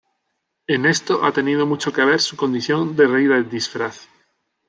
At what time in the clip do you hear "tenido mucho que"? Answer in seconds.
1.31-2.03